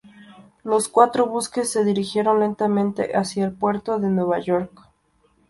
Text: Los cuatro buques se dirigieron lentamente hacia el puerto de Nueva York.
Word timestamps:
Los 0.63 0.87
cuatro 0.89 1.27
buques 1.27 1.69
se 1.71 1.83
dirigieron 1.85 2.39
lentamente 2.39 3.15
hacia 3.15 3.45
el 3.45 3.53
puerto 3.53 3.99
de 3.99 4.09
Nueva 4.09 4.39
York. 4.39 4.71